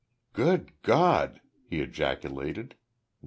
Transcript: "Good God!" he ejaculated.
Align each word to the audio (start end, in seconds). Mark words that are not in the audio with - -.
"Good 0.33 0.71
God!" 0.81 1.41
he 1.69 1.79
ejaculated. 1.79 2.73